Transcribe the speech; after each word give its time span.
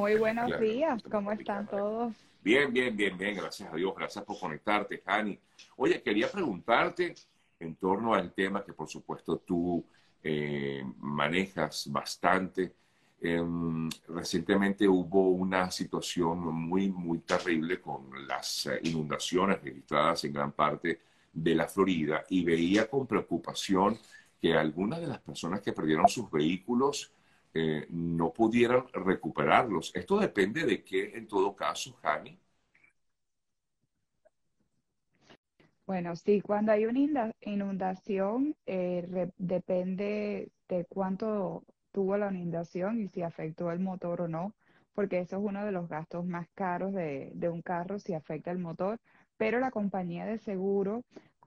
Muy 0.00 0.16
buenos 0.16 0.58
días, 0.58 1.02
¿cómo 1.10 1.30
están 1.30 1.66
todos? 1.66 2.14
Bien, 2.42 2.72
bien, 2.72 2.96
bien, 2.96 3.18
bien, 3.18 3.36
gracias 3.36 3.70
a 3.70 3.76
Dios, 3.76 3.92
gracias 3.94 4.24
por 4.24 4.40
conectarte, 4.40 5.02
Hani. 5.04 5.38
Oye, 5.76 6.00
quería 6.00 6.26
preguntarte 6.30 7.14
en 7.58 7.74
torno 7.74 8.14
al 8.14 8.32
tema 8.32 8.64
que 8.64 8.72
por 8.72 8.88
supuesto 8.88 9.36
tú 9.40 9.84
eh, 10.24 10.82
manejas 11.00 11.86
bastante. 11.92 12.72
Em, 13.20 13.90
recientemente 14.08 14.88
hubo 14.88 15.28
una 15.32 15.70
situación 15.70 16.38
muy, 16.46 16.90
muy 16.90 17.18
terrible 17.18 17.78
con 17.78 18.26
las 18.26 18.64
eh, 18.68 18.80
inundaciones 18.84 19.62
registradas 19.62 20.24
en 20.24 20.32
gran 20.32 20.52
parte 20.52 20.98
de 21.30 21.54
la 21.54 21.68
Florida 21.68 22.24
y 22.30 22.42
veía 22.42 22.88
con 22.88 23.06
preocupación 23.06 23.98
que 24.40 24.54
algunas 24.54 24.98
de 24.98 25.08
las 25.08 25.20
personas 25.20 25.60
que 25.60 25.74
perdieron 25.74 26.08
sus 26.08 26.30
vehículos 26.30 27.12
eh, 27.54 27.86
no 27.90 28.32
pudieran 28.32 28.86
recuperarlos. 28.92 29.92
Esto 29.94 30.18
depende 30.18 30.64
de 30.64 30.84
qué, 30.84 31.12
en 31.16 31.26
todo 31.28 31.54
caso, 31.56 31.94
Jani. 32.02 32.38
Bueno, 35.86 36.14
sí, 36.16 36.40
cuando 36.40 36.72
hay 36.72 36.86
una 36.86 37.32
inundación, 37.42 38.54
eh, 38.66 39.30
depende 39.38 40.50
de 40.68 40.84
cuánto 40.86 41.64
tuvo 41.92 42.16
la 42.16 42.32
inundación 42.32 43.00
y 43.00 43.08
si 43.08 43.22
afectó 43.22 43.72
el 43.72 43.80
motor 43.80 44.22
o 44.22 44.28
no, 44.28 44.54
porque 44.94 45.18
eso 45.20 45.36
es 45.38 45.42
uno 45.44 45.64
de 45.64 45.72
los 45.72 45.88
gastos 45.88 46.24
más 46.26 46.48
caros 46.54 46.92
de, 46.94 47.32
de 47.34 47.48
un 47.48 47.62
carro 47.62 47.98
si 47.98 48.14
afecta 48.14 48.50
el 48.52 48.58
motor, 48.58 48.98
pero 49.36 49.58
la 49.60 49.70
compañía 49.72 50.26
de 50.26 50.38
seguro 50.38 51.02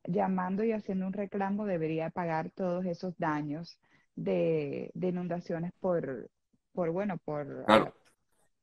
llamando 0.05 0.63
y 0.66 0.73
haciendo 0.73 1.08
un 1.08 1.13
reclamo 1.13 1.66
debería 1.66 2.09
pagar 2.09 2.49
todos 2.49 2.85
esos 2.85 3.17
daños 3.17 3.80
de, 4.16 4.91
inundaciones 4.95 5.72
por, 5.80 6.30
por, 6.72 6.91
bueno, 6.91 7.17
por... 7.17 7.66
Claro. 7.66 7.94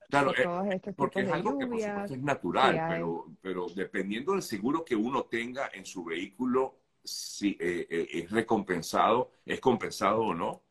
Claro, 0.09 0.33
eh, 0.35 0.81
porque 0.97 1.21
es 1.21 1.31
algo 1.31 1.57
que 1.57 1.69
por 1.69 1.81
supuesto 1.81 2.15
es 2.15 2.23
natural, 2.23 2.87
pero, 2.89 3.27
pero 3.41 3.67
dependiendo 3.69 4.33
del 4.33 4.43
seguro 4.43 4.85
que 4.85 4.97
uno 4.97 5.27
tenga 5.27 5.71
en 5.73 5.87
su 5.87 6.03
vehículo, 6.03 6.81
si 7.05 7.51
eh, 7.61 7.87
eh, 7.89 8.09
es 8.15 8.31
recompensado, 8.33 9.31
es 9.47 9.61
compensado 9.61 10.23
o 10.23 10.35
no. 10.35 10.63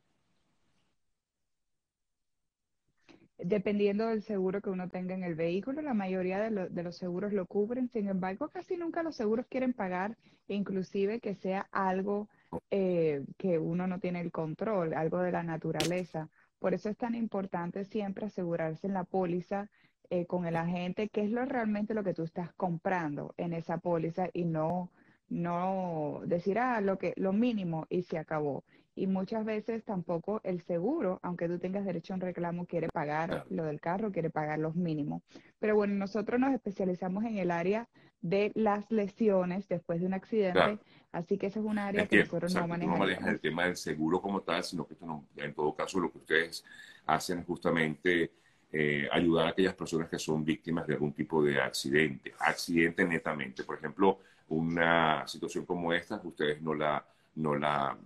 dependiendo 3.40 4.08
del 4.08 4.22
seguro 4.22 4.62
que 4.62 4.70
uno 4.70 4.90
tenga 4.90 5.16
en 5.16 5.24
el 5.24 5.36
vehículo, 5.36 5.82
la 5.82 5.94
mayoría 5.94 6.40
de, 6.40 6.84
los 6.84 6.98
seguros 6.98 7.34
lo 7.34 7.46
cubren, 7.46 7.90
sin 7.90 8.08
embargo, 8.08 8.50
casi 8.50 8.78
nunca 8.78 9.04
los 9.04 9.16
seguros 9.16 9.46
quieren 9.50 9.74
pagar, 9.74 10.18
inclusive 10.48 11.20
que 11.20 11.36
sea 11.36 11.68
algo 11.72 12.28
eh, 12.72 13.26
que 13.38 13.60
uno 13.60 13.88
no 13.88 14.00
tiene 14.00 14.22
el 14.22 14.32
control, 14.32 14.94
algo 14.94 15.20
de 15.20 15.32
la 15.32 15.44
naturaleza. 15.44 16.30
Por 16.60 16.74
eso 16.74 16.90
es 16.90 16.98
tan 16.98 17.16
importante 17.16 17.86
siempre 17.86 18.26
asegurarse 18.26 18.88
en 18.88 18.94
la 18.94 19.04
póliza 19.04 19.70
eh, 20.10 20.26
con 20.26 20.46
el 20.46 20.56
agente 20.56 21.10
qué 21.10 21.24
es 21.24 21.32
lo 21.32 21.46
realmente 21.46 21.94
lo 21.94 22.04
que 22.04 22.14
tú 22.14 22.24
estás 22.24 22.52
comprando 22.54 23.34
en 23.38 23.54
esa 23.54 23.78
póliza 23.78 24.30
y 24.34 24.46
no 24.46 24.92
no 25.30 26.22
decir 26.26 26.58
ah, 26.58 26.82
lo 26.82 26.98
que 26.98 27.14
lo 27.16 27.32
mínimo 27.34 27.86
y 27.90 28.02
se 28.02 28.18
acabó 28.18 28.64
y 29.00 29.08
muchas 29.08 29.46
veces 29.46 29.86
tampoco 29.86 30.42
el 30.44 30.62
seguro, 30.62 31.20
aunque 31.24 31.48
tú 31.48 31.58
tengas 31.58 31.86
derecho 31.86 32.14
a 32.14 32.16
un 32.16 32.22
reclamo, 32.22 32.66
quiere 32.66 32.90
pagar 32.90 33.46
lo 33.50 33.64
del 33.64 33.80
carro, 33.80 34.12
quiere 34.12 34.30
pagar 34.30 34.60
los 34.60 34.76
mínimos. 34.76 35.22
Pero 35.58 35.76
bueno, 35.76 35.94
nosotros 35.96 36.38
nos 36.38 36.54
especializamos 36.54 37.24
en 37.24 37.38
el 37.38 37.50
área 37.50 37.88
de 38.22 38.52
las 38.56 38.90
lesiones 38.92 39.68
después 39.68 40.02
de 40.02 40.08
un 40.08 40.14
accidente, 40.14 40.80
así 41.12 41.38
que 41.38 41.48
esa 41.48 41.60
es 41.60 41.66
un 41.66 41.78
área 41.78 42.06
que 42.08 42.20
nosotros 42.20 42.54
no 42.54 42.68
manejamos. 42.68 43.00
No 43.00 43.06
manejan 43.06 43.30
el 43.30 43.40
tema 43.40 43.66
del 43.66 43.78
seguro 43.78 44.22
como 44.22 44.42
tal, 44.42 44.64
sino 44.64 44.86
que 44.86 44.94
esto 44.94 45.06
no, 45.06 45.26
en 45.38 45.54
todo 45.54 45.74
caso 45.74 46.00
lo 46.00 46.12
que 46.12 46.18
ustedes 46.18 46.64
hacen 47.06 47.40
es 47.40 47.46
justamente 47.46 48.32
eh, 48.72 49.08
ayudar 49.12 49.48
a 49.48 49.50
aquellas 49.50 49.74
personas 49.74 50.10
que 50.10 50.20
son 50.20 50.44
víctimas 50.44 50.86
de 50.86 50.94
algún 50.94 51.14
tipo 51.14 51.44
de 51.44 51.60
accidente, 51.60 52.34
accidente 52.40 53.06
netamente. 53.06 53.64
Por 53.64 53.78
ejemplo, 53.78 54.20
una 54.50 55.28
situación 55.28 55.66
como 55.66 55.94
esta, 55.94 56.22
ustedes 56.24 56.62
no 56.62 56.74
la, 56.74 57.04
no 57.36 57.56
la 57.56 57.98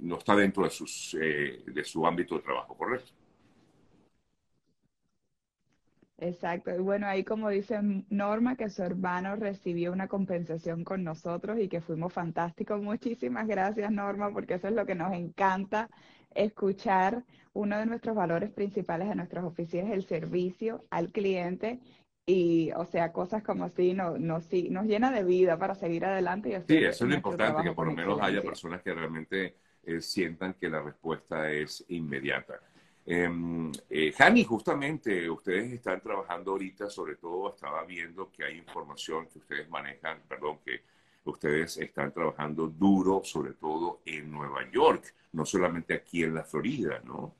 no 0.00 0.18
está 0.18 0.36
dentro 0.36 0.64
de, 0.64 0.70
sus, 0.70 1.16
eh, 1.20 1.62
de 1.66 1.84
su 1.84 2.06
ámbito 2.06 2.36
de 2.36 2.42
trabajo, 2.42 2.76
¿correcto? 2.76 3.12
Exacto. 6.20 6.74
Y 6.74 6.78
bueno, 6.78 7.06
ahí 7.06 7.22
como 7.22 7.48
dice 7.48 7.78
Norma, 8.10 8.56
que 8.56 8.70
su 8.70 8.82
hermano 8.82 9.36
recibió 9.36 9.92
una 9.92 10.08
compensación 10.08 10.82
con 10.82 11.04
nosotros 11.04 11.58
y 11.60 11.68
que 11.68 11.80
fuimos 11.80 12.12
fantásticos. 12.12 12.82
Muchísimas 12.82 13.46
gracias, 13.46 13.90
Norma, 13.92 14.32
porque 14.32 14.54
eso 14.54 14.66
es 14.66 14.74
lo 14.74 14.84
que 14.84 14.96
nos 14.96 15.12
encanta 15.12 15.88
escuchar. 16.34 17.24
Uno 17.52 17.78
de 17.78 17.86
nuestros 17.86 18.16
valores 18.16 18.50
principales 18.50 19.08
de 19.08 19.14
nuestras 19.14 19.44
oficinas 19.44 19.90
es 19.90 19.94
el 19.94 20.04
servicio 20.04 20.84
al 20.90 21.12
cliente. 21.12 21.78
Y, 22.26 22.72
o 22.72 22.84
sea, 22.84 23.12
cosas 23.12 23.42
como 23.42 23.64
así 23.64 23.94
no, 23.94 24.18
no, 24.18 24.40
sí, 24.40 24.68
nos 24.70 24.86
llena 24.86 25.10
de 25.12 25.24
vida 25.24 25.56
para 25.56 25.74
seguir 25.74 26.04
adelante. 26.04 26.50
Y 26.50 26.52
sí, 26.66 26.84
eso 26.84 27.04
es 27.04 27.10
lo 27.10 27.16
importante, 27.16 27.62
que 27.62 27.72
por 27.72 27.86
lo 27.86 27.92
menos 27.92 28.20
haya 28.20 28.42
personas 28.42 28.82
que 28.82 28.92
realmente 28.92 29.56
eh, 29.84 30.00
sientan 30.00 30.54
que 30.54 30.68
la 30.68 30.82
respuesta 30.82 31.50
es 31.50 31.84
inmediata. 31.88 32.60
Eh, 33.10 33.26
eh, 33.88 34.44
justamente 34.44 35.30
ustedes 35.30 35.72
están 35.72 36.02
trabajando 36.02 36.50
ahorita, 36.50 36.90
sobre 36.90 37.16
todo 37.16 37.48
estaba 37.54 37.82
viendo 37.84 38.30
que 38.30 38.44
hay 38.44 38.58
información 38.58 39.26
que 39.28 39.38
ustedes 39.38 39.66
manejan, 39.70 40.20
perdón, 40.28 40.58
que 40.62 40.82
ustedes 41.24 41.78
están 41.78 42.12
trabajando 42.12 42.66
duro, 42.66 43.22
sobre 43.24 43.54
todo 43.54 44.02
en 44.04 44.30
Nueva 44.30 44.70
York, 44.70 45.14
no 45.32 45.46
solamente 45.46 45.94
aquí 45.94 46.22
en 46.22 46.34
la 46.34 46.44
Florida, 46.44 47.00
¿no? 47.02 47.34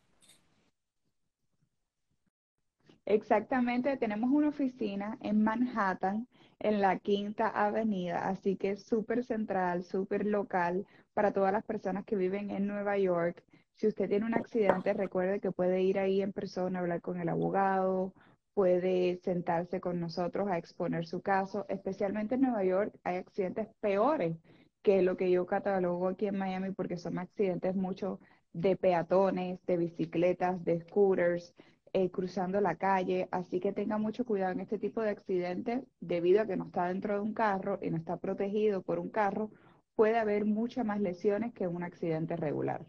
Exactamente, 3.05 3.99
tenemos 3.99 4.31
una 4.31 4.49
oficina 4.49 5.19
en 5.21 5.43
Manhattan, 5.43 6.27
en 6.61 6.81
la 6.81 6.99
Quinta 6.99 7.49
Avenida, 7.49 8.27
así 8.29 8.57
que 8.57 8.71
es 8.73 8.85
súper 8.85 9.23
central, 9.23 9.85
súper 9.85 10.25
local 10.25 10.87
para 11.13 11.33
todas 11.33 11.53
las 11.53 11.65
personas 11.65 12.05
que 12.07 12.17
viven 12.17 12.51
en 12.51 12.67
Nueva 12.67 12.97
York. 12.97 13.43
Si 13.79 13.87
usted 13.87 14.09
tiene 14.09 14.27
un 14.27 14.35
accidente, 14.35 14.93
recuerde 14.93 15.39
que 15.39 15.53
puede 15.53 15.83
ir 15.83 16.01
ahí 16.01 16.21
en 16.21 16.33
persona, 16.33 16.81
hablar 16.81 17.01
con 17.01 17.21
el 17.21 17.29
abogado, 17.29 18.13
puede 18.53 19.19
sentarse 19.23 19.81
con 19.81 20.01
nosotros 20.01 20.49
a 20.49 20.59
exponer 20.59 21.07
su 21.07 21.23
caso. 21.23 21.65
Especialmente 21.69 22.35
en 22.35 22.41
Nueva 22.41 22.65
York 22.65 22.93
hay 23.05 23.19
accidentes 23.19 23.69
peores 23.81 24.37
que 24.83 25.03
lo 25.03 25.17
que 25.17 25.31
yo 25.31 25.47
catalogo 25.47 26.09
aquí 26.09 26.27
en 26.27 26.39
Miami 26.39 26.73
porque 26.73 26.97
son 26.97 27.19
accidentes 27.21 27.77
mucho 27.77 28.19
de 28.53 28.75
peatones, 28.75 29.61
de 29.65 29.77
bicicletas, 29.77 30.65
de 30.65 30.81
scooters, 30.81 31.55
eh, 31.93 32.11
cruzando 32.11 32.61
la 32.61 32.75
calle. 32.75 33.29
Así 33.31 33.61
que 33.61 33.73
tenga 33.73 33.97
mucho 33.97 34.25
cuidado 34.25 34.51
en 34.51 34.61
este 34.61 34.81
tipo 34.81 35.03
de 35.03 35.11
accidentes 35.11 35.85
debido 36.01 36.41
a 36.41 36.47
que 36.47 36.57
no 36.57 36.65
está 36.65 36.89
dentro 36.89 37.15
de 37.15 37.21
un 37.21 37.33
carro 37.33 37.79
y 37.81 37.91
no 37.91 37.97
está 37.97 38.17
protegido 38.17 38.83
por 38.83 38.99
un 38.99 39.11
carro 39.11 39.53
puede 39.95 40.19
haber 40.19 40.47
muchas 40.47 40.85
más 40.85 41.01
lesiones 41.01 41.55
que 41.55 41.69
un 41.69 41.85
accidente 41.85 42.35
regular. 42.35 42.85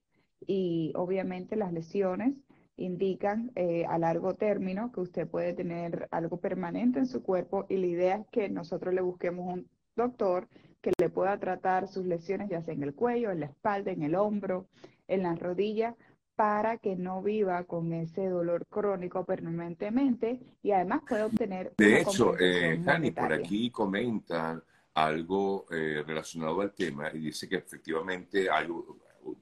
Y 0.45 0.91
obviamente 0.95 1.55
las 1.55 1.73
lesiones 1.73 2.33
indican 2.77 3.51
eh, 3.55 3.85
a 3.87 3.97
largo 3.97 4.35
término 4.35 4.91
que 4.91 5.01
usted 5.01 5.27
puede 5.27 5.53
tener 5.53 6.07
algo 6.11 6.37
permanente 6.37 6.99
en 6.99 7.07
su 7.07 7.21
cuerpo 7.21 7.65
y 7.69 7.77
la 7.77 7.87
idea 7.87 8.15
es 8.15 8.27
que 8.31 8.49
nosotros 8.49 8.93
le 8.93 9.01
busquemos 9.01 9.53
un 9.53 9.69
doctor 9.95 10.47
que 10.81 10.91
le 10.97 11.09
pueda 11.09 11.37
tratar 11.39 11.87
sus 11.87 12.05
lesiones 12.05 12.49
ya 12.49 12.61
sea 12.61 12.73
en 12.73 12.83
el 12.83 12.95
cuello, 12.95 13.31
en 13.31 13.41
la 13.41 13.47
espalda, 13.47 13.91
en 13.91 14.03
el 14.03 14.15
hombro, 14.15 14.67
en 15.07 15.23
la 15.23 15.35
rodilla, 15.35 15.95
para 16.35 16.77
que 16.77 16.95
no 16.95 17.21
viva 17.21 17.65
con 17.65 17.91
ese 17.91 18.29
dolor 18.29 18.65
crónico 18.67 19.25
permanentemente 19.25 20.39
y 20.63 20.71
además 20.71 21.01
pueda 21.07 21.25
obtener... 21.25 21.73
De 21.77 21.99
hecho, 21.99 22.39
eh, 22.39 22.81
por 23.13 23.33
aquí 23.33 23.69
comentan 23.69 24.63
algo 24.93 25.65
eh, 25.69 26.01
relacionado 26.07 26.61
al 26.61 26.73
tema 26.73 27.11
y 27.13 27.19
dice 27.19 27.49
que 27.49 27.57
efectivamente 27.57 28.49
hay, 28.49 28.67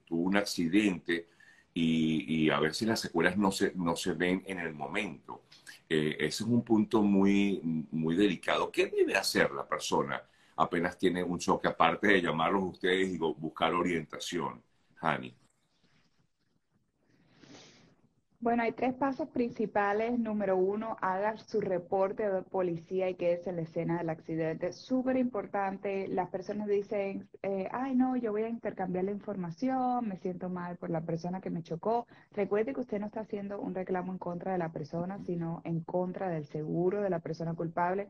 tuvo 0.04 0.22
un 0.22 0.36
accidente 0.36 1.28
y, 1.74 2.50
a 2.50 2.58
ver 2.58 2.74
si 2.74 2.86
las 2.86 3.00
secuelas 3.00 3.36
no 3.36 3.52
se, 3.52 3.72
no 3.76 3.94
se 3.94 4.14
ven 4.14 4.42
en 4.46 4.58
el 4.58 4.74
momento. 4.74 5.42
Eh, 5.88 6.16
ese 6.18 6.42
es 6.42 6.48
un 6.48 6.64
punto 6.64 7.02
muy, 7.02 7.60
muy 7.92 8.16
delicado. 8.16 8.70
¿Qué 8.72 8.86
debe 8.86 9.14
hacer 9.14 9.52
la 9.52 9.66
persona 9.66 10.20
apenas 10.56 10.98
tiene 10.98 11.22
un 11.22 11.38
choque, 11.38 11.68
aparte 11.68 12.08
de 12.08 12.22
llamarlos 12.22 12.64
ustedes 12.64 13.08
y 13.14 13.18
buscar 13.18 13.72
orientación, 13.74 14.62
Hani? 15.00 15.34
Bueno, 18.40 18.62
hay 18.62 18.70
tres 18.70 18.94
pasos 18.94 19.28
principales. 19.30 20.16
Número 20.16 20.56
uno, 20.56 20.96
haga 21.00 21.36
su 21.38 21.60
reporte 21.60 22.28
de 22.30 22.42
policía 22.42 23.10
y 23.10 23.16
quédese 23.16 23.50
en 23.50 23.56
la 23.56 23.62
escena 23.62 23.98
del 23.98 24.10
accidente. 24.10 24.72
Súper 24.72 25.16
importante. 25.16 26.06
Las 26.06 26.28
personas 26.30 26.68
dicen, 26.68 27.28
eh, 27.42 27.68
ay, 27.72 27.96
no, 27.96 28.14
yo 28.16 28.30
voy 28.30 28.44
a 28.44 28.48
intercambiar 28.48 29.04
la 29.04 29.10
información, 29.10 30.06
me 30.06 30.18
siento 30.18 30.48
mal 30.50 30.76
por 30.76 30.88
la 30.88 31.00
persona 31.00 31.40
que 31.40 31.50
me 31.50 31.64
chocó. 31.64 32.06
Recuerde 32.30 32.74
que 32.74 32.80
usted 32.80 33.00
no 33.00 33.06
está 33.06 33.20
haciendo 33.22 33.60
un 33.60 33.74
reclamo 33.74 34.12
en 34.12 34.18
contra 34.18 34.52
de 34.52 34.58
la 34.58 34.70
persona, 34.70 35.18
sino 35.18 35.60
en 35.64 35.80
contra 35.80 36.28
del 36.28 36.46
seguro 36.46 37.02
de 37.02 37.10
la 37.10 37.18
persona 37.18 37.54
culpable. 37.54 38.08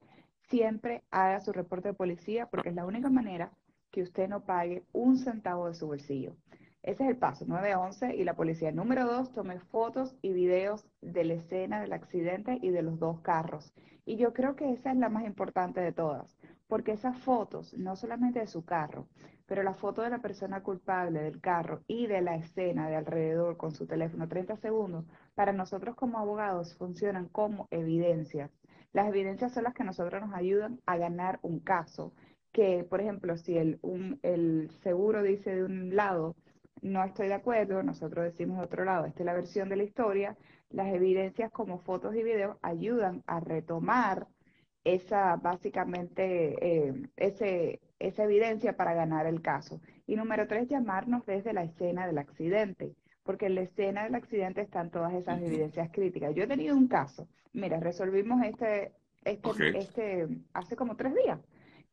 Siempre 0.51 1.05
haga 1.11 1.41
su 1.41 1.53
reporte 1.53 1.89
de 1.89 1.95
policía 1.95 2.47
porque 2.47 2.69
es 2.69 2.75
la 2.75 2.85
única 2.85 3.09
manera 3.09 3.51
que 3.91 4.03
usted 4.03 4.29
no 4.29 4.45
pague 4.45 4.85
un 4.93 5.17
centavo 5.17 5.69
de 5.69 5.75
su 5.75 5.87
bolsillo. 5.87 6.37
Ese 6.83 7.05
es 7.05 7.11
el 7.11 7.17
paso, 7.17 7.45
911 7.47 8.15
y 8.17 8.25
la 8.25 8.35
policía. 8.35 8.73
Número 8.73 9.05
dos, 9.05 9.33
tome 9.33 9.59
fotos 9.59 10.17
y 10.23 10.33
videos 10.33 10.87
de 11.01 11.25
la 11.25 11.35
escena 11.35 11.81
del 11.81 11.93
accidente 11.93 12.59
y 12.63 12.71
de 12.71 12.83
los 12.83 12.99
dos 12.99 13.21
carros. 13.21 13.75
Y 14.07 14.17
yo 14.17 14.33
creo 14.33 14.57
que 14.57 14.73
esa 14.73 14.93
es 14.93 14.97
la 14.97 15.09
más 15.09 15.25
importante 15.27 15.81
de 15.81 15.93
todas, 15.93 16.39
porque 16.67 16.93
esas 16.93 17.19
fotos, 17.19 17.75
no 17.75 17.97
solamente 17.97 18.39
de 18.41 18.47
su 18.47 18.65
carro, 18.65 19.07
pero 19.47 19.63
la 19.63 19.75
foto 19.75 20.03
de 20.03 20.11
la 20.11 20.21
persona 20.21 20.63
culpable 20.63 21.21
del 21.21 21.41
carro 21.41 21.83
y 21.89 22.07
de 22.07 22.21
la 22.21 22.37
escena 22.37 22.89
de 22.89 22.97
alrededor 22.97 23.57
con 23.57 23.73
su 23.73 23.87
teléfono 23.87 24.29
30 24.29 24.57
segundos, 24.57 25.05
para 25.35 25.53
nosotros 25.53 25.97
como 25.97 26.19
abogados 26.19 26.75
funcionan 26.77 27.29
como 27.29 27.67
evidencias. 27.71 28.51
Las 28.93 29.09
evidencias 29.09 29.53
son 29.53 29.65
las 29.65 29.75
que 29.75 29.85
nosotros 29.85 30.23
nos 30.23 30.35
ayudan 30.35 30.81
a 30.87 30.97
ganar 30.97 31.39
un 31.43 31.61
caso. 31.61 32.13
Que, 32.53 32.85
por 32.85 33.01
ejemplo, 33.01 33.37
si 33.37 33.59
el, 33.59 33.79
el 34.23 34.71
seguro 34.83 35.23
dice 35.23 35.55
de 35.55 35.65
un 35.65 35.95
lado, 35.95 36.37
no 36.83 37.05
estoy 37.05 37.29
de 37.29 37.35
acuerdo, 37.35 37.83
nosotros 37.83 38.25
decimos 38.25 38.59
de 38.59 38.65
otro 38.65 38.85
lado, 38.85 39.07
esta 39.07 39.21
es 39.21 39.27
la 39.27 39.35
versión 39.35 39.69
de 39.69 39.77
la 39.77 39.85
historia, 39.85 40.37
las 40.71 40.89
evidencias 40.89 41.51
como 41.51 41.79
fotos 41.79 42.15
y 42.15 42.23
videos 42.23 42.57
ayudan 42.63 43.23
a 43.27 43.41
retomar 43.41 44.27
esa, 44.85 45.37
básicamente, 45.37 46.57
eh, 46.61 47.09
ese, 47.17 47.81
esa 47.99 48.25
evidencia 48.25 48.77
para 48.77 48.95
ganar 48.95 49.27
el 49.27 49.43
caso. 49.43 49.81
Y 50.07 50.17
número 50.17 50.47
tres, 50.47 50.69
llamarnos 50.69 51.27
desde 51.27 51.53
la 51.53 51.65
escena 51.65 52.07
del 52.07 52.19
accidente, 52.19 52.95
porque 53.23 53.47
en 53.47 53.57
la 53.57 53.63
escena 53.63 54.05
del 54.05 54.15
accidente 54.15 54.61
están 54.63 54.91
todas 54.91 55.13
esas 55.15 55.43
evidencias 55.43 55.91
críticas. 55.93 56.35
Yo 56.35 56.45
he 56.45 56.47
tenido 56.47 56.77
un 56.77 56.89
caso, 56.89 57.29
mira, 57.53 57.81
resolvimos 57.81 58.43
este, 58.45 58.93
este, 59.25 59.79
este 59.79 60.29
hace 60.55 60.77
como 60.77 60.97
tres 60.97 61.15
días, 61.15 61.39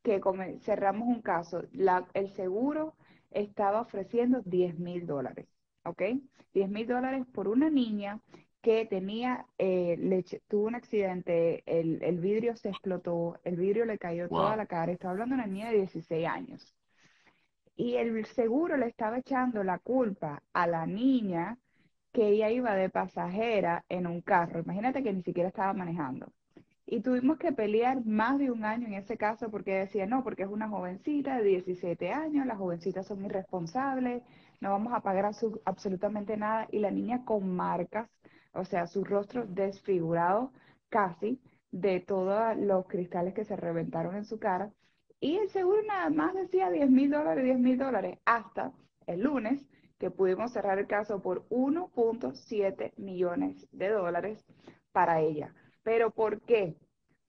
que 0.04 0.22
cerramos 0.62 1.08
un 1.08 1.22
caso, 1.22 1.64
la, 1.74 2.08
el 2.14 2.30
seguro 2.30 2.94
estaba 3.36 3.82
ofreciendo 3.82 4.42
10 4.46 4.80
mil 4.80 5.06
dólares, 5.06 5.48
¿ok? 5.84 6.02
10 6.54 6.70
mil 6.70 6.88
dólares 6.88 7.26
por 7.34 7.48
una 7.48 7.70
niña 7.70 8.20
que 8.62 8.86
tenía, 8.86 9.46
eh, 9.60 10.24
tuvo 10.48 10.66
un 10.68 10.76
accidente, 10.76 11.62
el, 11.68 12.20
vidrio 12.20 12.56
se 12.56 12.70
explotó, 12.70 13.40
el 13.44 13.58
vidrio 13.58 13.86
le 13.86 14.00
cayó 14.00 14.28
toda 14.28 14.56
la 14.56 14.66
cara, 14.66 14.92
estaba 14.92 15.12
hablando 15.12 15.36
de 15.36 15.42
una 15.42 15.52
niña 15.52 15.70
de 15.70 15.78
16 15.78 16.28
años. 16.28 16.74
Y 17.76 17.96
el 17.96 18.26
seguro 18.26 18.78
le 18.78 18.88
estaba 18.88 19.20
echando 19.20 19.64
la 19.64 19.80
culpa 19.80 20.42
a 20.54 20.66
la 20.66 20.88
niña 20.88 21.60
que 22.12 22.30
ella 22.30 22.50
iba 22.50 22.74
de 22.74 22.90
pasajera 22.90 23.84
en 23.90 24.08
un 24.08 24.22
carro. 24.22 24.62
Imagínate 24.62 25.04
que 25.04 25.14
ni 25.14 25.22
siquiera 25.22 25.50
estaba 25.50 25.74
manejando. 25.74 26.32
Y 26.96 27.02
tuvimos 27.02 27.38
que 27.38 27.52
pelear 27.52 28.06
más 28.06 28.40
de 28.40 28.52
un 28.52 28.64
año 28.64 28.88
en 28.88 28.94
ese 28.94 29.18
caso 29.18 29.52
porque 29.52 29.74
decía, 29.74 30.06
no, 30.06 30.24
porque 30.24 30.44
es 30.44 30.50
una 30.50 30.70
jovencita 30.70 31.38
de 31.38 31.44
17 31.44 32.12
años, 32.14 32.46
las 32.46 32.58
jovencitas 32.58 33.06
son 33.06 33.26
irresponsables, 33.26 34.24
no 34.62 34.70
vamos 34.70 34.94
a 34.94 35.02
pagar 35.02 35.30
absolutamente 35.66 36.38
nada. 36.38 36.68
Y 36.72 36.80
la 36.80 36.92
niña 36.92 37.26
con 37.26 37.54
marcas 37.54 38.10
o 38.54 38.64
sea, 38.64 38.88
su 38.88 39.04
rostro 39.04 39.46
desfigurado 39.46 40.52
casi 40.90 41.42
de 41.72 42.00
todos 42.00 42.56
los 42.58 42.88
cristales 42.88 43.34
que 43.34 43.44
se 43.44 43.58
reventaron 43.58 44.16
en 44.16 44.24
su 44.24 44.40
cara. 44.40 44.72
Y 45.20 45.36
el 45.36 45.50
seguro 45.50 45.84
nada 45.84 46.10
más 46.10 46.34
decía 46.34 46.70
10 46.72 46.90
mil 46.90 47.12
dólares, 47.12 47.44
10 47.44 47.60
mil 47.60 47.78
dólares, 47.78 48.20
hasta 48.24 48.72
el 49.06 49.22
lunes 49.22 49.68
que 50.00 50.12
pudimos 50.12 50.54
cerrar 50.54 50.80
el 50.80 50.88
caso 50.88 51.22
por 51.22 51.46
1.7 51.50 52.94
millones 52.96 53.68
de 53.74 53.90
dólares 53.90 54.46
para 54.94 55.20
ella. 55.20 55.54
¿Pero 55.84 56.12
por 56.12 56.42
qué? 56.42 56.78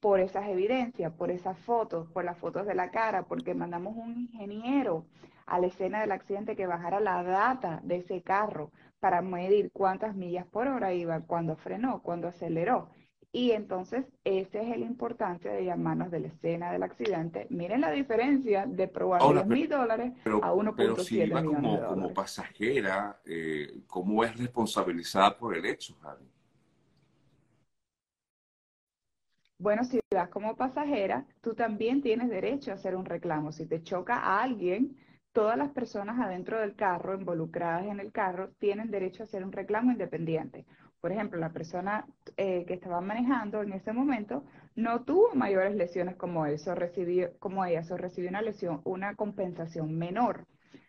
Por 0.06 0.20
esas 0.20 0.46
evidencias, 0.46 1.12
por 1.12 1.32
esas 1.32 1.58
fotos, 1.58 2.06
por 2.12 2.24
las 2.24 2.38
fotos 2.38 2.64
de 2.64 2.76
la 2.76 2.92
cara, 2.92 3.24
porque 3.24 3.54
mandamos 3.54 3.96
un 3.96 4.16
ingeniero 4.16 5.04
a 5.46 5.58
la 5.58 5.66
escena 5.66 6.00
del 6.00 6.12
accidente 6.12 6.54
que 6.54 6.68
bajara 6.68 7.00
la 7.00 7.24
data 7.24 7.80
de 7.82 7.96
ese 7.96 8.22
carro 8.22 8.70
para 9.00 9.20
medir 9.20 9.72
cuántas 9.72 10.14
millas 10.14 10.46
por 10.46 10.68
hora 10.68 10.94
iba, 10.94 11.22
cuando 11.22 11.56
frenó, 11.56 12.02
cuando 12.04 12.28
aceleró. 12.28 12.88
Y 13.32 13.50
entonces 13.50 14.06
esa 14.22 14.60
es 14.60 14.68
la 14.78 14.84
importancia 14.84 15.50
de 15.50 15.64
llamarnos 15.64 16.12
de 16.12 16.20
la 16.20 16.28
escena 16.28 16.70
del 16.70 16.84
accidente. 16.84 17.48
Miren 17.50 17.80
la 17.80 17.90
diferencia 17.90 18.64
de 18.64 18.86
probar 18.86 19.20
10 19.20 19.46
mil 19.48 19.68
dólares 19.68 20.12
a 20.24 20.52
1.7 20.52 20.74
Pero 20.76 20.98
si 20.98 21.20
iba 21.20 21.42
como, 21.42 21.78
de 21.78 21.84
como 21.84 22.14
pasajera, 22.14 23.18
eh, 23.24 23.80
¿cómo 23.88 24.22
es 24.22 24.36
responsabilizada 24.36 25.36
por 25.36 25.56
el 25.56 25.66
hecho, 25.66 25.96
Javi? 26.00 26.26
Bueno, 29.58 29.84
si 29.84 30.00
vas 30.14 30.28
como 30.28 30.56
pasajera, 30.56 31.26
tú 31.40 31.54
también 31.54 32.02
tienes 32.02 32.28
derecho 32.28 32.70
a 32.70 32.74
hacer 32.74 32.94
un 32.94 33.04
reclamo. 33.06 33.52
Si 33.52 33.66
te 33.66 33.82
choca 33.82 34.16
a 34.16 34.42
alguien, 34.42 34.96
todas 35.32 35.56
las 35.56 35.70
personas 35.70 36.18
adentro 36.20 36.60
del 36.60 36.74
carro, 36.76 37.14
involucradas 37.14 37.86
en 37.86 38.00
el 38.00 38.12
carro, 38.12 38.50
tienen 38.58 38.90
derecho 38.90 39.22
a 39.22 39.26
hacer 39.26 39.44
un 39.44 39.52
reclamo 39.52 39.92
independiente. 39.92 40.66
Por 41.00 41.12
ejemplo, 41.12 41.38
la 41.38 41.52
persona 41.52 42.06
eh, 42.36 42.64
que 42.66 42.74
estaba 42.74 43.00
manejando 43.00 43.62
en 43.62 43.72
ese 43.72 43.92
momento 43.92 44.44
no 44.74 45.04
tuvo 45.04 45.34
mayores 45.34 45.74
lesiones 45.74 46.16
como 46.16 46.44
él, 46.46 46.58
recibió, 46.74 47.30
como 47.38 47.64
ella, 47.64 47.82
so 47.82 47.96
recibió 47.96 48.28
una 48.30 48.42
lesión, 48.42 48.80
una 48.84 49.14
compensación 49.14 49.96
menor. 49.96 50.46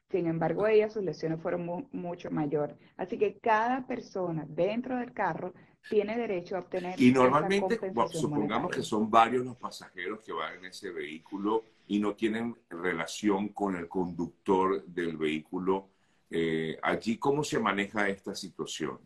Sin 0.10 0.28
embargo, 0.28 0.68
ella, 0.68 0.90
sus 0.90 1.04
lesiones 1.04 1.42
fueron 1.42 1.88
mucho 1.92 2.32
mayor. 2.32 2.78
Así 2.98 3.18
que 3.18 3.40
cada 3.40 3.86
persona 3.88 4.46
dentro 4.48 4.98
del 4.98 5.14
carro 5.14 5.54
tiene 5.90 6.18
derecho 6.18 6.56
a 6.56 6.60
obtener. 6.60 7.00
Y 7.00 7.12
normalmente, 7.12 7.80
supongamos 8.12 8.72
que 8.72 8.82
son 8.82 9.10
varios 9.10 9.46
los 9.46 9.58
pasajeros 9.58 10.22
que 10.22 10.34
van 10.34 10.56
en 10.56 10.66
ese 10.66 10.92
vehículo 10.92 11.64
y 11.88 12.00
no 12.00 12.16
tienen 12.16 12.56
relación 12.70 13.50
con 13.50 13.76
el 13.76 13.88
conductor 13.88 14.84
del 14.86 15.18
vehículo. 15.18 15.90
Eh, 16.30 16.78
allí, 16.82 17.18
¿cómo 17.18 17.44
se 17.44 17.60
maneja 17.60 18.10
esta 18.10 18.36
situación? 18.36 19.00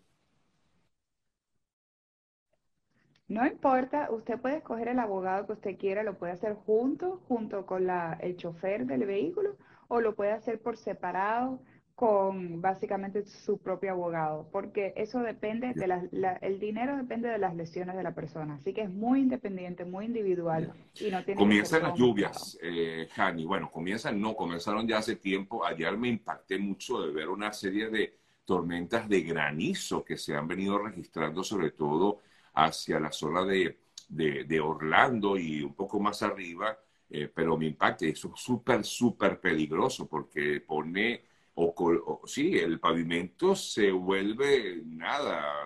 No 3.28 3.46
importa, 3.48 4.10
usted 4.12 4.38
puede 4.40 4.58
escoger 4.58 4.90
el 4.90 5.00
abogado 5.00 5.46
que 5.46 5.54
usted 5.54 5.78
quiera, 5.78 6.04
lo 6.04 6.18
puede 6.18 6.34
hacer 6.34 6.54
junto, 6.54 7.22
junto 7.30 7.66
con 7.66 7.88
la, 7.88 8.18
el 8.20 8.36
chofer 8.36 8.86
del 8.86 9.06
vehículo, 9.06 9.56
o 9.88 10.02
lo 10.02 10.16
puede 10.16 10.32
hacer 10.32 10.60
por 10.60 10.76
separado 10.76 11.62
con 11.96 12.62
básicamente 12.62 13.26
su 13.26 13.60
propio 13.60 13.92
abogado, 13.92 14.50
porque 14.52 14.94
eso 14.96 15.20
depende 15.20 15.74
de 15.74 15.88
la, 15.88 16.34
el 16.42 16.60
dinero 16.60 16.98
depende 16.98 17.30
de 17.30 17.38
las 17.38 17.56
lesiones 17.56 17.96
de 17.96 18.04
la 18.04 18.16
persona, 18.16 18.56
así 18.56 18.74
que 18.74 18.82
es 18.82 18.90
muy 18.90 19.22
independiente, 19.22 19.86
muy 19.86 20.06
individual 20.06 20.74
y 21.00 21.12
no 21.12 21.24
tiene 21.24 21.40
Comienzan 21.40 21.84
las 21.84 21.96
lluvias, 21.96 22.58
eh, 22.62 23.08
bueno, 23.46 23.70
comienzan, 23.72 24.20
no, 24.20 24.36
comenzaron 24.36 24.88
ya 24.88 24.98
hace 24.98 25.16
tiempo, 25.16 25.66
ayer 25.66 25.96
me 25.98 26.08
impacté 26.08 26.58
mucho 26.58 27.02
de 27.02 27.12
ver 27.12 27.30
una 27.30 27.54
serie 27.54 27.90
de 27.90 28.18
tormentas 28.46 29.08
de 29.08 29.22
granizo 29.22 30.04
que 30.04 30.18
se 30.18 30.36
han 30.36 30.48
venido 30.48 30.80
registrando 30.80 31.44
sobre 31.44 31.72
todo 31.72 32.20
hacia 32.56 33.00
la 33.00 33.12
zona 33.12 33.46
de, 33.46 33.78
de, 34.10 34.60
Orlando 34.60 35.38
y 35.38 35.62
un 35.62 35.74
poco 35.74 36.00
más 36.00 36.22
arriba, 36.24 36.78
eh, 37.10 37.32
pero 37.34 37.58
me 37.58 37.68
impacta, 37.68 38.06
eso 38.06 38.32
es 38.34 38.42
súper, 38.42 38.84
súper 38.84 39.40
peligroso 39.40 40.08
porque 40.08 40.62
pone 40.62 41.31
o, 41.56 42.22
sí, 42.26 42.58
el 42.58 42.80
pavimento 42.80 43.56
se 43.56 43.92
vuelve 43.92 44.82
nada, 44.86 45.66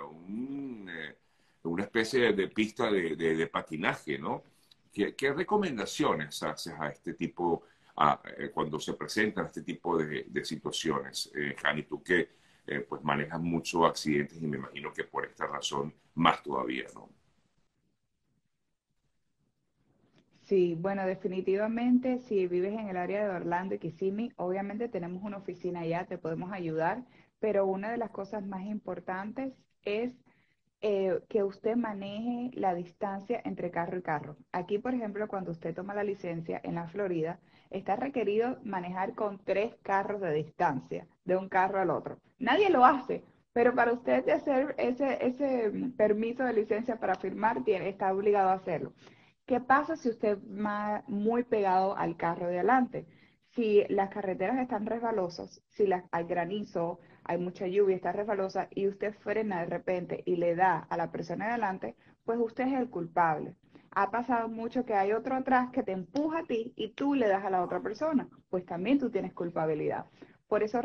eh, 0.89 1.15
una 1.63 1.84
especie 1.84 2.34
de 2.34 2.48
pista 2.48 2.92
de, 2.92 3.48
patinaje, 3.48 4.18
¿no? 4.18 4.44
¿Qué, 4.92 5.34
recomendaciones 5.34 6.42
haces 6.44 6.74
a 6.80 6.89
este 6.89 7.13
tipo, 7.13 7.63
eh, 8.38 8.50
cuando 8.54 8.80
se 8.80 8.94
presentan 8.94 9.48
este 9.48 9.62
tipo 9.62 9.98
de, 9.98 10.46
situaciones? 10.46 11.32
Eh, 11.36 11.56
Jani, 11.62 11.84
tú 11.84 12.01
que 12.01 12.30
eh, 12.68 12.80
pues 12.80 13.04
manejas 13.04 13.39
muchos 13.42 13.84
accidentes 13.86 14.42
y 14.42 14.48
me 14.48 14.58
imagino 14.58 14.92
que 14.92 15.04
por 15.04 15.25
esta 15.25 15.46
razón 15.46 15.94
más 16.15 16.42
todavía, 16.42 16.86
¿no? 16.94 17.10
Sí, 20.45 20.75
bueno, 20.79 21.05
definitivamente 21.07 22.19
si 22.19 22.45
vives 22.47 22.73
en 22.73 22.87
el 22.89 22.97
área 22.97 23.23
de 23.27 23.35
Orlando 23.35 23.73
y 23.75 23.79
Kissimmee, 23.79 24.31
obviamente 24.37 24.87
tenemos 24.89 25.23
una 25.23 25.37
oficina 25.37 25.79
allá, 25.81 26.05
te 26.05 26.19
podemos 26.19 26.51
ayudar, 26.51 27.03
pero 27.39 27.65
una 27.65 27.89
de 27.91 27.97
las 27.97 28.11
cosas 28.11 28.45
más 28.45 28.63
importantes 28.65 29.53
es 29.83 30.13
eh, 30.81 31.19
que 31.29 31.43
usted 31.43 31.75
maneje 31.75 32.51
la 32.53 32.75
distancia 32.75 33.41
entre 33.43 33.71
carro 33.71 33.97
y 33.97 34.03
carro. 34.03 34.37
Aquí, 34.51 34.77
por 34.77 34.93
ejemplo, 34.93 35.27
cuando 35.27 35.51
usted 35.51 35.73
toma 35.73 35.95
la 35.95 36.03
licencia 36.03 36.61
en 36.63 36.75
la 36.75 36.87
Florida, 36.87 37.39
está 37.71 37.95
requerido 37.95 38.59
manejar 38.63 39.15
con 39.15 39.39
tres 39.43 39.75
carros 39.81 40.21
de 40.21 40.31
distancia, 40.33 41.07
de 41.23 41.37
un 41.37 41.49
carro 41.49 41.79
al 41.79 41.89
otro. 41.89 42.19
Nadie 42.37 42.69
lo 42.69 42.85
hace, 42.85 43.23
pero 43.51 43.73
para 43.73 43.93
usted 43.93 44.29
hacer 44.29 44.75
ese, 44.77 45.25
ese 45.25 45.71
permiso 45.97 46.43
de 46.43 46.53
licencia 46.53 46.99
para 46.99 47.15
firmar, 47.15 47.63
tiene, 47.63 47.89
está 47.89 48.13
obligado 48.13 48.49
a 48.49 48.53
hacerlo. 48.53 48.93
¿Qué 49.45 49.59
pasa 49.59 49.95
si 49.95 50.09
usted 50.09 50.39
va 50.39 51.03
muy 51.07 51.43
pegado 51.43 51.95
al 51.95 52.17
carro 52.17 52.47
de 52.47 52.55
adelante? 52.55 53.05
Si 53.49 53.83
las 53.89 54.09
carreteras 54.09 54.57
están 54.57 54.87
resbalosas, 54.87 55.61
si 55.69 55.87
hay 56.11 56.23
granizo, 56.25 56.99
hay 57.23 57.37
mucha 57.37 57.67
lluvia, 57.67 57.95
está 57.95 58.11
resbalosa 58.11 58.67
y 58.71 58.87
usted 58.87 59.13
frena 59.13 59.59
de 59.59 59.67
repente 59.67 60.23
y 60.25 60.37
le 60.37 60.55
da 60.55 60.79
a 60.79 60.97
la 60.97 61.11
persona 61.11 61.45
de 61.45 61.51
adelante, 61.51 61.95
pues 62.23 62.39
usted 62.39 62.67
es 62.67 62.73
el 62.73 62.89
culpable. 62.89 63.55
Ha 63.91 64.09
pasado 64.09 64.49
mucho 64.49 64.83
que 64.83 64.95
hay 64.95 65.13
otro 65.13 65.35
atrás 65.35 65.69
que 65.71 65.83
te 65.83 65.91
empuja 65.91 66.39
a 66.39 66.43
ti 66.43 66.73
y 66.75 66.89
tú 66.89 67.13
le 67.13 67.27
das 67.27 67.45
a 67.45 67.51
la 67.51 67.63
otra 67.63 67.81
persona, 67.81 68.27
pues 68.49 68.65
también 68.65 68.97
tú 68.99 69.11
tienes 69.11 69.33
culpabilidad. 69.33 70.05
Por 70.47 70.63
eso 70.63 70.81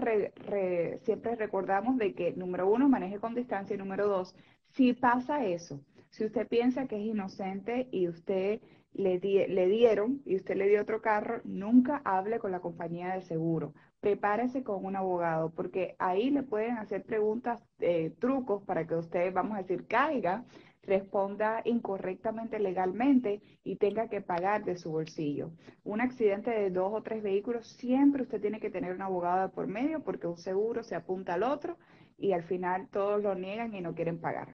siempre 1.02 1.34
recordamos 1.36 1.96
de 1.96 2.14
que, 2.14 2.32
número 2.32 2.70
uno, 2.70 2.88
maneje 2.90 3.18
con 3.18 3.34
distancia 3.34 3.74
y 3.74 3.78
número 3.78 4.06
dos, 4.06 4.34
si 4.68 4.92
pasa 4.92 5.44
eso, 5.44 5.80
si 6.10 6.24
usted 6.24 6.46
piensa 6.48 6.86
que 6.86 6.96
es 6.96 7.06
inocente 7.06 7.88
y 7.90 8.08
usted 8.08 8.60
le, 8.92 9.18
le 9.20 9.66
dieron 9.68 10.20
y 10.24 10.36
usted 10.36 10.56
le 10.56 10.68
dio 10.68 10.82
otro 10.82 11.00
carro, 11.00 11.40
nunca 11.44 12.02
hable 12.04 12.38
con 12.38 12.50
la 12.52 12.60
compañía 12.60 13.14
de 13.14 13.22
seguro. 13.22 13.72
Prepárese 14.00 14.62
con 14.64 14.84
un 14.84 14.96
abogado, 14.96 15.50
porque 15.50 15.94
ahí 15.98 16.30
le 16.30 16.42
pueden 16.42 16.78
hacer 16.78 17.04
preguntas, 17.04 17.62
eh, 17.78 18.12
trucos 18.18 18.62
para 18.64 18.86
que 18.86 18.96
usted, 18.96 19.32
vamos 19.32 19.54
a 19.54 19.62
decir, 19.62 19.86
caiga, 19.86 20.44
responda 20.82 21.60
incorrectamente 21.64 22.58
legalmente 22.58 23.42
y 23.62 23.76
tenga 23.76 24.08
que 24.08 24.20
pagar 24.20 24.64
de 24.64 24.76
su 24.76 24.90
bolsillo. 24.90 25.52
Un 25.84 26.00
accidente 26.00 26.50
de 26.50 26.70
dos 26.70 26.92
o 26.92 27.02
tres 27.02 27.22
vehículos, 27.22 27.68
siempre 27.68 28.22
usted 28.22 28.40
tiene 28.40 28.60
que 28.60 28.70
tener 28.70 28.94
un 28.94 29.02
abogado 29.02 29.50
por 29.52 29.66
medio 29.66 30.02
porque 30.02 30.26
un 30.26 30.38
seguro 30.38 30.82
se 30.82 30.96
apunta 30.96 31.34
al 31.34 31.42
otro 31.42 31.76
y 32.16 32.32
al 32.32 32.42
final 32.42 32.88
todos 32.88 33.22
lo 33.22 33.34
niegan 33.34 33.74
y 33.74 33.80
no 33.80 33.94
quieren 33.94 34.20
pagar. 34.20 34.48